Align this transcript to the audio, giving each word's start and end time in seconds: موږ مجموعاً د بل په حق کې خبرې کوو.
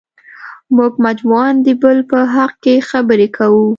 موږ 0.75 0.93
مجموعاً 1.05 1.49
د 1.65 1.67
بل 1.81 1.97
په 2.09 2.19
حق 2.33 2.51
کې 2.63 2.75
خبرې 2.89 3.27
کوو. 3.37 3.65